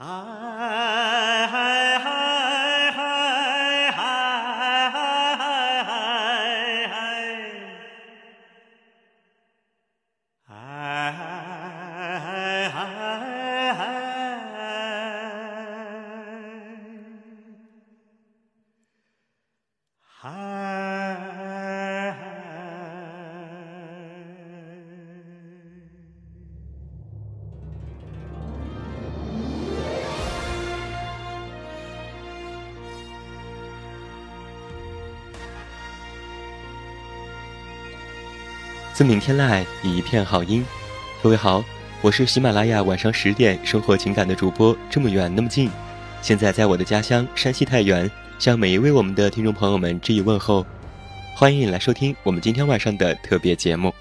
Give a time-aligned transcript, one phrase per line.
[0.00, 0.87] Ah.
[38.98, 40.66] 自明天籁，以一片好音。
[41.22, 41.64] 各位好，
[42.02, 45.70] 我是喜马拉雅晚上十点生活情感的主播，这么远那么近。
[46.20, 50.66] 现在在我的家乡山西太原，向每一位我们的听众朋友们致以问候，
[51.32, 53.94] 欢迎你来收听我们今天晚上的特别节目。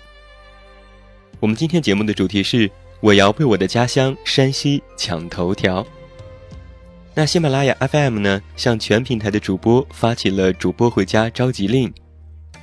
[1.39, 2.67] 我们今天节目的主题是
[2.99, 5.85] 我要为我的家乡山西抢头条。
[7.13, 11.93] 那喜马拉雅 FM 呢，向全平台的主播发起了主播回家召集令，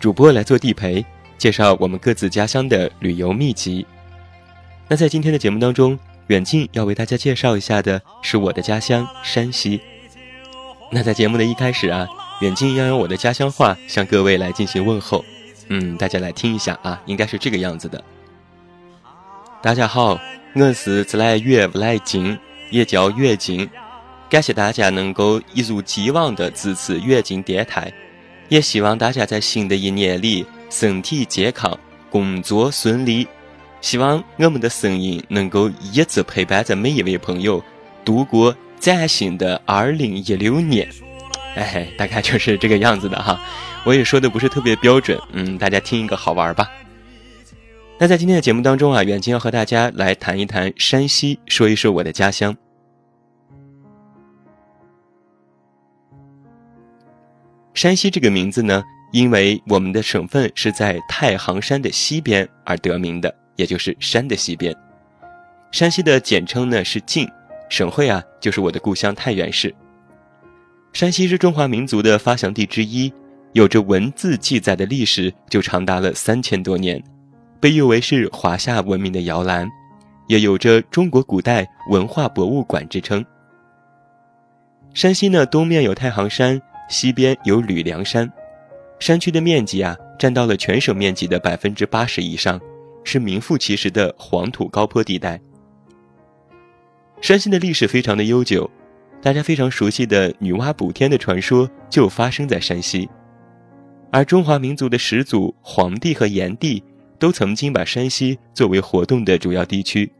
[0.01, 1.07] 主播来做地陪。
[1.37, 3.87] 介绍我们各自家乡的旅游秘籍。
[4.89, 9.81] 那在今天的节目当中，远近要为大家介绍一下的是我的家乡山西。
[10.91, 12.07] 那在节目的一开始啊，
[12.41, 15.25] 远近要用我的家乡话向各位来进行问候。
[15.69, 18.03] 嗯，大家来听一下啊，应该是这个样子的。
[19.63, 20.21] 大家好，
[20.55, 22.39] 我是自来远不来近，
[22.71, 23.69] 也叫远近。
[24.29, 27.93] 感谢大家能够一如既往的支持远近电台，
[28.51, 30.45] 也希望大家在新的一年里。
[30.71, 31.79] 身体健康，
[32.11, 33.27] 工作顺利，
[33.81, 37.63] 希望我们的声音能够一直陪伴着每一位朋友
[38.05, 40.89] 度过崭新的二零一六年。
[41.55, 43.41] 哎，大概就是这个样子的哈。
[43.87, 46.69] 我也说的不是特别标准，嗯，大家听一个好玩吧。
[47.99, 52.57] 那在今天的节目当中啊，远近要和大家来谈一谈山西，说一说我的家乡。
[57.75, 58.83] 山西这个名字呢？
[59.15, 64.75] 因为我们的省份是在太行山的西边而得名的，也就是山的西边。
[65.71, 67.29] 山西的简称呢是晋，
[67.69, 69.73] 省会啊就是我的故乡太原市。
[70.93, 73.13] 山西是中华民族的发祥地之一，
[73.53, 77.01] 有着文字记载的历史就长达了三千多年，
[77.61, 79.71] 被誉为是华夏文明的摇篮，
[80.27, 83.25] 也有着中国古代文化博物馆之称。
[84.93, 88.29] 山西呢东面有太行山，西边有吕梁山。
[89.05, 92.59] 山区的面积啊，占到了全省面积的百分之八十以上，
[93.05, 95.39] 是名副其实的黄土高坡地带。
[97.21, 98.71] 山西的历史非常的悠久，
[99.21, 103.07] 大家非常熟悉的女娲补天的传说就发生在山西，
[104.11, 106.83] 而中华民族的始祖黄帝和炎帝
[107.19, 110.11] 都曾经把山西作为活动的主要地区。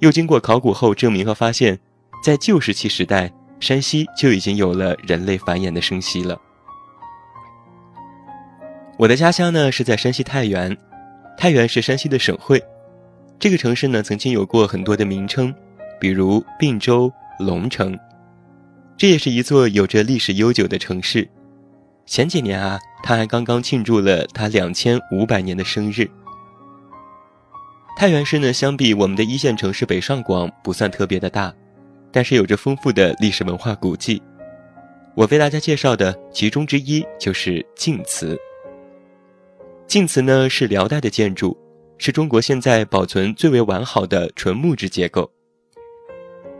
[0.00, 1.78] 又经过考古后证明和发现，
[2.20, 6.36] 在旧石器时代，山西就已经有了人类繁衍的生息了。
[9.00, 10.76] 我的家乡呢是在山西太原，
[11.34, 12.62] 太原是山西的省会。
[13.38, 15.54] 这个城市呢曾经有过很多的名称，
[15.98, 17.98] 比如并州、龙城。
[18.98, 21.26] 这也是一座有着历史悠久的城市。
[22.04, 26.06] 前几年啊，它还刚刚庆祝了它两千五百年的生日。
[27.96, 31.50] 太原市呢，相比我们的一线城市北上广不算特别的大，
[32.12, 34.22] 但是有着丰富的历史文化古迹。
[35.14, 38.38] 我为大家介绍的其中之一就是晋祠。
[39.90, 41.58] 晋祠呢是辽代的建筑，
[41.98, 45.28] 是中国现在保存最为完好的纯木质结构。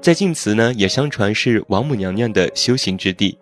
[0.03, 3.39] 在晋祠呢，也相传是王母娘娘的修行之地。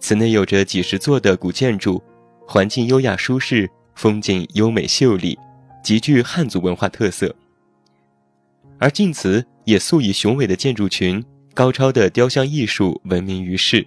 [0.00, 2.02] 祠内有着几十座的古建筑，
[2.46, 5.38] 环境优雅舒适，风景优美秀丽，
[5.82, 7.36] 极具汉族文化特色。
[8.78, 11.22] 而晋祠也素以雄伟的建筑群、
[11.52, 13.86] 高超的雕像艺术闻名于世，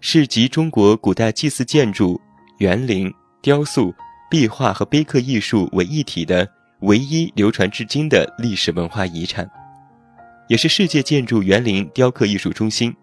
[0.00, 2.20] 是集中国古代祭祀建筑、
[2.58, 3.08] 园林、
[3.40, 3.94] 雕塑。
[4.30, 6.48] 壁画和碑刻艺术为一体的
[6.80, 9.48] 唯一流传至今的历史文化遗产，
[10.48, 12.94] 也是世界建筑园林雕刻艺术中心。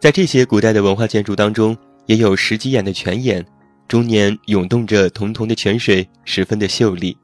[0.00, 1.76] 在这些古代的文化建筑当中，
[2.06, 3.44] 也有十几眼的泉眼，
[3.86, 7.16] 终年涌动着潼潼的泉水，十分的秀丽。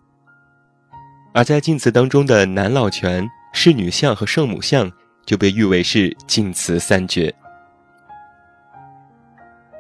[1.32, 4.90] 而在晋祠当中的南老泉、仕女像和圣母像，
[5.26, 7.34] 就被誉为是晋祠三绝。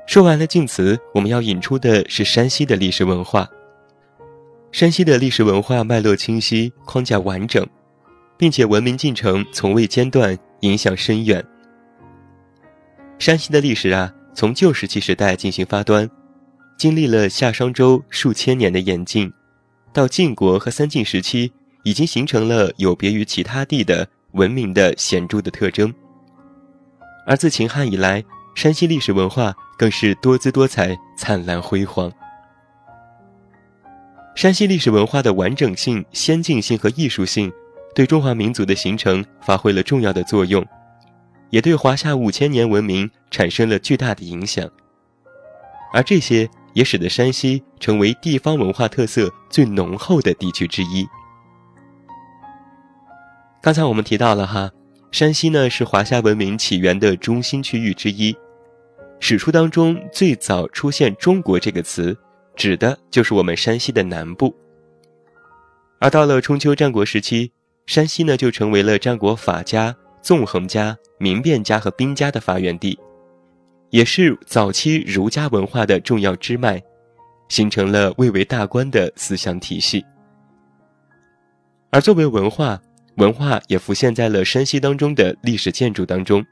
[0.08, 3.46] 说完了晋祠，我们要引出的是山西的历史文化。
[4.72, 7.68] 山西的历史文化脉络清晰，框架完整，
[8.38, 11.44] 并且文明进程从未间断，影响深远。
[13.18, 16.08] 山西的历史啊，从旧石器时代进行发端，
[16.78, 19.30] 经历了夏商周数千年的演进，
[19.92, 21.52] 到晋国和三晋时期，
[21.82, 25.92] 已经形成了有别于其他地的文明的显著的特征。
[27.26, 28.24] 而自秦汉以来，
[28.58, 32.12] 山西历史文化更是多姿多彩、灿烂辉煌。
[34.34, 37.52] 山西历史文化的完整性、先进性和艺术性，
[37.94, 40.66] 对中华民族的形成发挥了重要的作用，
[41.50, 44.68] 也对华夏五千年文明产生了巨大的影响。
[45.92, 51.06] 而这些也使得山西成为地方文化特色最浓厚的地区之一。
[53.62, 54.68] 刚才我们提到了哈，
[55.12, 58.36] 山西呢是华夏文明起源的中心区域之一，
[59.20, 62.16] 史书当中最早出现“中国”这个词。
[62.56, 64.52] 指的就是我们山西的南部，
[66.00, 67.52] 而到了春秋战国时期，
[67.86, 72.98] 山西呢就成为了战国法家、纵横家、明变家和兵家的发源地，
[73.90, 76.82] 也是早期儒家文化的重要支脉，
[77.48, 80.04] 形成了蔚为大观的思想体系。
[81.90, 82.82] 而作为文化，
[83.18, 86.44] 文化也浮现在了山西当中的历史建筑当中，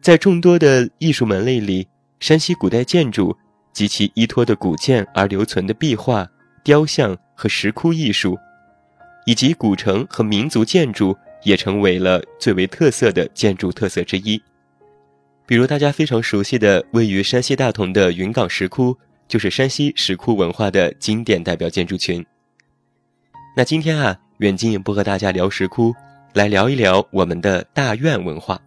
[0.00, 1.86] 在众多的艺术门类里，
[2.18, 3.36] 山西古代建筑。
[3.72, 6.28] 及其依托的古建而留存的壁画、
[6.64, 8.36] 雕像和石窟艺术，
[9.24, 14.42] 以及古城和民族建筑，也成为了最为特色的建筑特色之一。
[15.46, 18.98] 比如大家非常熟悉的位于山西大同的云冈石窟，
[19.28, 22.26] 就是山西石窟文化的经典代表建筑群。
[23.56, 25.94] 那今天啊，远近也不和大家聊石窟，
[26.34, 28.60] 来聊一聊我们的大院文化。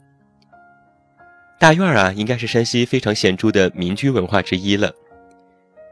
[1.63, 4.92] 大院啊，应该是山西非常显著的民居文化之一了。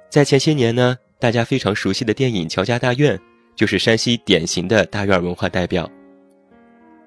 [0.09, 3.17] 在前些年呢，大家非常熟悉的电影《乔家大院》，
[3.55, 5.89] 就是山西典型的大院文化代表。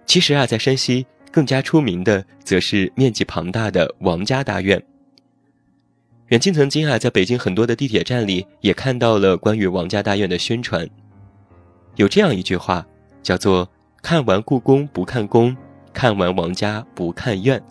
[0.07, 4.83] 其实啊，在山西更加出名的，则是面积庞大的王家大院。
[6.29, 10.89] 远近曾经啊，在北京很多的地铁站里，也看到了关于王家大院的宣传。
[11.97, 12.87] 有这样一句话，
[13.23, 13.71] 叫做
[14.01, 15.55] “看完故宫不看宫，
[15.93, 17.63] 看完王家不看院”。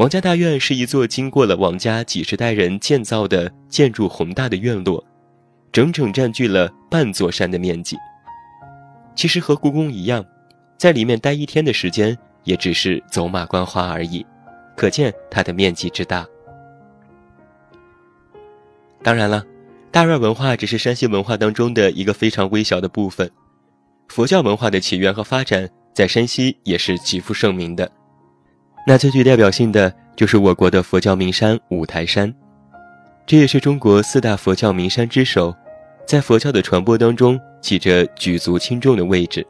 [0.00, 5.04] 王家大院是一座经过了王家几十代人建造的建筑宏大的院落，
[5.72, 7.98] 整整占据了半座山的面积。
[9.14, 10.24] 其实和故宫一样，
[10.78, 14.24] 在里面待一天的时间也只是走马观花而已，
[14.74, 16.26] 可见它的面积之大。
[19.02, 19.44] 当然了，
[19.90, 23.30] 大院文化只是山西文化当中的一个非常微小的部分，
[24.08, 27.92] 佛教文化的起源和发展在山西也是极负盛名的。
[28.90, 32.34] 那最具代表性的就是我国的佛教名山五台山，
[33.24, 35.54] 这也是中国四大佛教名山之首，
[36.04, 39.46] 在佛教的传播当中起着举足轻重的位置。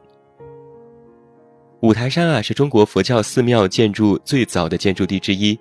[1.80, 5.58] 五台山啊，是中国佛教寺庙建筑最早的建筑地之一，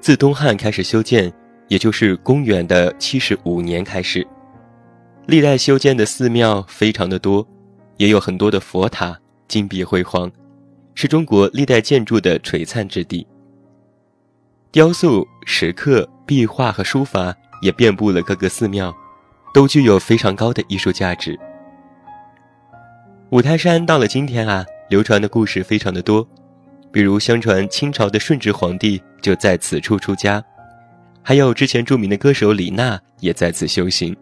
[0.00, 1.32] 自东汉开始修建，
[1.68, 4.26] 也就是公元的七十五年开始，
[5.26, 7.46] 历代修建的寺庙非常的多，
[7.98, 9.16] 也有很多的佛塔，
[9.46, 10.28] 金碧辉煌。
[10.96, 13.24] 是中国历代建筑的璀璨之地。
[14.72, 18.92] 雕塑、石刻、壁画和书法也遍布了各个寺庙，
[19.52, 21.38] 都具有非常高的艺术价值。
[23.30, 26.26] 五台山到了今天啊，流传的故事非常的多，
[26.90, 30.42] 比如相传清朝的顺治皇帝就在此处出家，
[31.22, 34.16] 还有之前著名的歌手李娜也在此修行。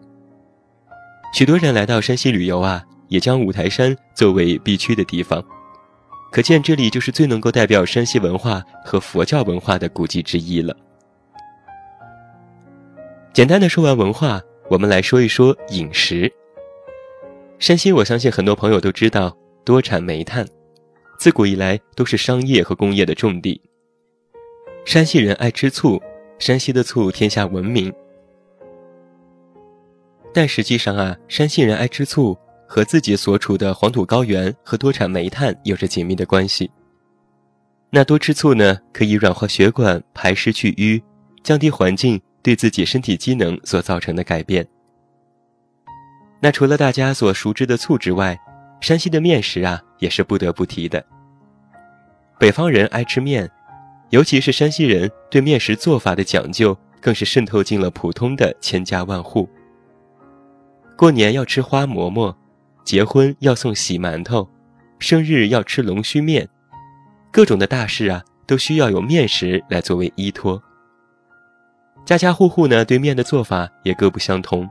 [1.33, 5.41] 许多人来到山西旅游啊，也将五台山作为必去的地方。
[6.35, 10.75] 可见，这里就是最能够代表山西文化和佛教文化的古迹之一了。
[13.31, 16.29] 简单的说完文化，我们来说一说饮食。
[17.57, 20.45] 山西，我相信很多朋友都知道，多产煤炭，
[21.17, 23.61] 自古以来都是商业和工业的重地。
[24.83, 26.01] 山西人爱吃醋，
[26.37, 27.93] 山西的醋天下闻名。
[30.33, 32.37] 但实际上啊，山西人爱吃醋。
[32.67, 36.69] 和自己所处的黄土高原和多产煤炭有着紧密的关系。
[37.91, 41.01] 那多吃醋呢，可以软化血管、排湿去瘀，
[41.43, 44.67] 降低环境对自己身体机能所造成的改变。
[46.41, 48.37] 那除了大家所熟知的醋之外，
[48.81, 51.03] 山西的面食啊也是不得不提的。
[52.37, 53.49] 北方人爱吃面，
[54.09, 59.47] 尤其是山西人对面食做法的讲究，更是渗透进了普通的千家万户。
[60.97, 62.35] 过年要吃花馍馍。
[62.85, 64.47] 结婚要送喜馒头，
[64.99, 66.47] 生日要吃龙须面，
[67.31, 70.61] 各种的大事啊，都需要有面食来作为依托。
[72.05, 74.69] 家家户户呢，对面的做法也各不相同。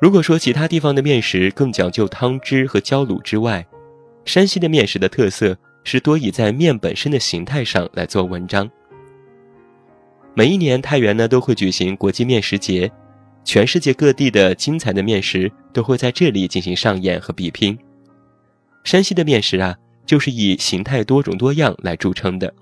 [0.00, 3.66] 如果说其他地方的面食更讲究汤汁和浇卤之外，
[4.24, 8.70] 山西的面食的特色是多以在面本身的形态上来做文章。
[10.34, 12.88] 每一年太原呢都会举行国际面食节。
[13.48, 17.76] 全世界各地的精彩的面食都会在这里进行上演和比拼。
[18.84, 19.74] 山西的面食啊，
[20.04, 22.52] 就是以形态多种多样来著称的。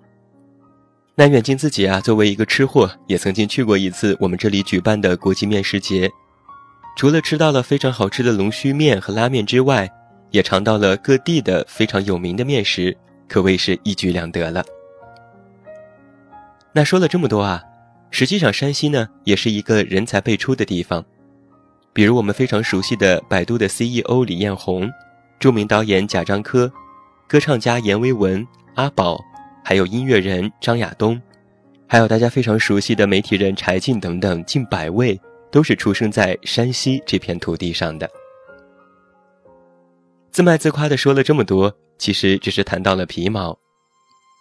[1.17, 6.09] 那远近自己啊，作为一个吃货，也曾经去过一次我们这里举办的国际面食节。
[6.97, 9.91] 除了吃到了非常好吃的龙须面和拉面之外，
[10.31, 14.65] 也尝到了各地的非常有名的面食，可谓是一举两得了。
[16.73, 17.61] 那说了这么多啊，
[18.19, 21.05] 实际上山西呢，也是一个人才辈出的地方。
[21.93, 24.91] 比如我们非常熟悉的百度的 CEO 李彦宏，
[25.39, 26.73] 著名导演贾樟柯，
[27.29, 28.43] 歌唱家阎维文、
[28.77, 29.23] 阿宝。
[29.63, 31.21] 还有音乐人张亚东，
[31.87, 35.21] 还有大家非常熟悉的媒体人柴静等等，近百位
[35.53, 38.09] 都是出生在山西这片土地上的。
[40.31, 43.59] 自卖自夸的说了这么多，其实只是谈到了皮毛。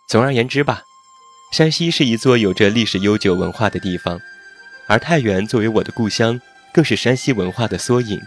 [0.08, 0.82] 总而言之吧，
[1.56, 4.20] 山西是一座有着历史悠久文化的地方，
[4.88, 6.42] 而太原作为我的故乡，
[6.74, 8.22] 更是山西文化的缩影。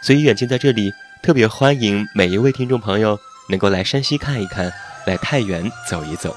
[0.00, 0.92] 所以远近在这里
[1.22, 3.16] 特别欢迎每一位听众朋友
[3.50, 4.72] 能够来山西看一看。
[5.06, 6.36] 来太原走一走。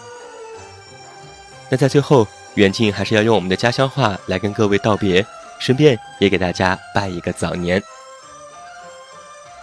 [1.67, 5.25] 那在最后，远近还是要用我们的家乡话来跟各位道别，
[5.58, 7.82] 顺便也给大家拜一个早年。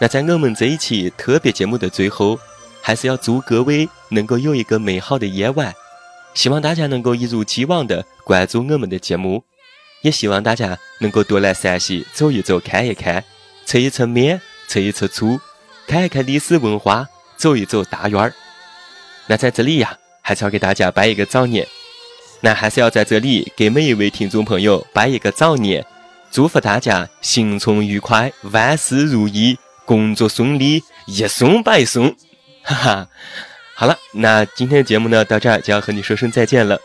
[0.00, 2.40] 那在我们这一期特别节目的最后，
[2.82, 5.72] 还是要祝各位能够有一个美好的夜晚。
[6.34, 9.44] 希望大家能够一如既往的关注我们的节目，
[10.02, 13.24] 也希望大家能够多来陕西走一走、看一看，
[13.66, 15.40] 吃一吃面，吃一吃醋，
[15.86, 18.32] 看一看历史文化，走一走大院儿。
[19.26, 21.66] 那在这里呀，还是要给大家拜一个早年。
[22.42, 25.84] 那还是要在这里给每一位听众朋友拜一个早年，
[26.30, 32.16] 祝福大家行春愉快，万事如意，工作顺利，一送百送。
[32.62, 33.08] 哈哈，
[33.80, 36.78] 好了，那今天的节目呢，到这儿就要和你说声再见了。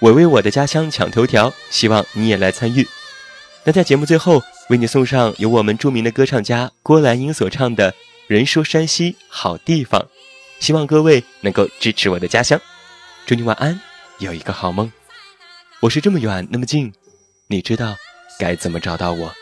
[0.00, 2.86] 我为我的家乡抢头条，希望你也来参与。
[3.64, 7.90] 那在节目最后，为你送上由我们著名的歌唱家郭兰英所唱的
[8.26, 9.98] 《人说山西好地方》。
[10.60, 12.60] 希望各位能够支持我的家乡，
[13.24, 13.80] 祝你晚安，
[14.18, 14.92] 有一个好梦。
[15.80, 16.92] 我是这么远那么近，
[17.46, 17.96] 你知道
[18.38, 19.32] 该怎么找到我？